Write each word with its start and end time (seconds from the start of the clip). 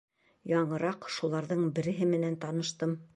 Яңыраҡ 0.51 1.05
шуларҙың 1.17 1.63
береһе 1.77 2.09
менән 2.17 2.39
таныштым. 2.47 2.97